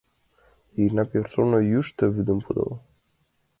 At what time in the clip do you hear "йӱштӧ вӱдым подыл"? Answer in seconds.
1.69-2.69